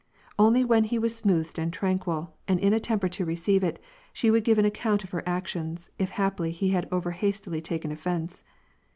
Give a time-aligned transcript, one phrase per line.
[0.39, 3.77] Only when he was smoothed and tranquil, and in a temper to receive it,
[4.11, 7.91] she would give an account of her actions, if haply he had over hastily taken
[7.91, 8.41] offence.